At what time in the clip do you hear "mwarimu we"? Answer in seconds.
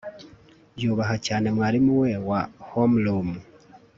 1.55-2.11